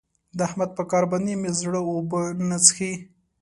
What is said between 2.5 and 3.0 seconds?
څښي.